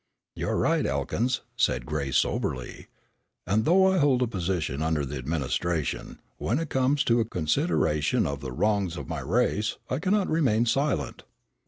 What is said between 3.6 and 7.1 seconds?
though I hold a position under the administration, when it comes